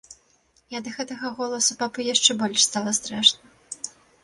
[0.73, 3.45] І ад гэтага голасу папу яшчэ больш стала страшна.